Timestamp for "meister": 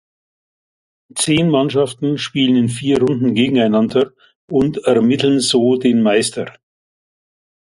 6.01-6.51